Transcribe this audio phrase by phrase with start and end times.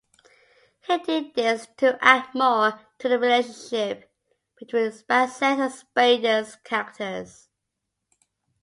[0.87, 4.11] He did this to add more to the relationship
[4.57, 7.49] between Bassett's and Spader's characters.